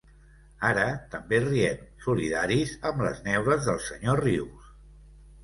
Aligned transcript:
Ara 0.69 0.85
també 1.15 1.41
riem, 1.43 1.83
solidaris 2.05 2.73
amb 2.91 3.05
les 3.09 3.21
neures 3.29 3.69
del 3.71 3.79
senyor 3.91 4.25
Rius. 4.27 4.75